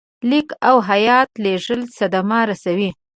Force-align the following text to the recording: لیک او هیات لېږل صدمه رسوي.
لیک 0.29 0.49
او 0.69 0.75
هیات 0.89 1.29
لېږل 1.43 1.81
صدمه 1.97 2.39
رسوي. 2.49 2.89